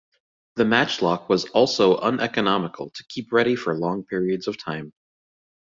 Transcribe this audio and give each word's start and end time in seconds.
The 0.55 0.65
matchlock 0.65 1.29
was 1.29 1.45
also 1.51 1.95
uneconomical 1.99 2.89
to 2.89 3.05
keep 3.07 3.31
ready 3.31 3.55
for 3.55 3.77
long 3.77 4.03
periods 4.03 4.47
of 4.47 4.57
time. 4.57 4.93